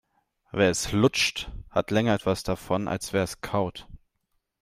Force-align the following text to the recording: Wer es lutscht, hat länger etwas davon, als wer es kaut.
Wer 0.51 0.71
es 0.71 0.93
lutscht, 0.93 1.51
hat 1.69 1.91
länger 1.91 2.15
etwas 2.15 2.41
davon, 2.41 2.87
als 2.87 3.13
wer 3.13 3.21
es 3.21 3.41
kaut. 3.41 3.87